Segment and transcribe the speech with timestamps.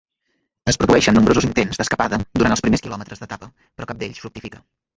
[0.71, 4.67] Es produeixen nombrosos intents d'escapada durant els primers quilòmetres d'etapa, però cap d'ells fructifica.